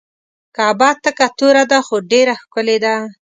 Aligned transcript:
کعبه 0.55 0.89
تکه 1.03 1.27
توره 1.37 1.63
ده 1.71 1.79
خو 1.85 1.95
ډیره 2.11 2.33
ښکلې 2.41 2.77
ده. 2.83 2.95